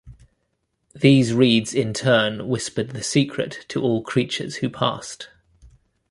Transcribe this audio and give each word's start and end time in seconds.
These 0.95 1.31
reeds 1.31 1.75
in 1.75 1.93
turn 1.93 2.47
whispered 2.47 2.89
the 2.89 3.03
secret 3.03 3.67
to 3.67 3.83
all 3.83 4.01
creatures 4.01 4.55
who 4.55 4.67
passed. 4.67 5.29